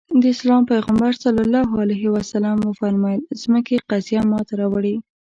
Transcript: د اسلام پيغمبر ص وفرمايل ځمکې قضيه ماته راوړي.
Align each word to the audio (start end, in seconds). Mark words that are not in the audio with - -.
د 0.21 0.23
اسلام 0.33 0.61
پيغمبر 0.71 1.11
ص 1.21 1.23
وفرمايل 2.67 3.21
ځمکې 3.43 3.75
قضيه 3.89 4.21
ماته 4.31 4.53
راوړي. 4.61 4.95